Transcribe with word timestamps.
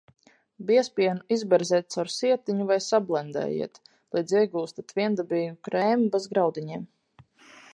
Biezpienu 0.69 1.35
izberziet 1.35 1.89
caur 1.97 2.09
sietiņu 2.13 2.65
vai 2.71 2.77
sablendējiet, 2.85 3.77
līdz 4.19 4.35
iegūstat 4.41 4.95
viendabīgu 5.01 5.55
krēmu 5.69 6.09
bez 6.17 6.27
graudiņiem. 6.33 6.89